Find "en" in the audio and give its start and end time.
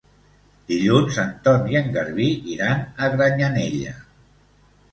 1.23-1.29, 1.81-1.93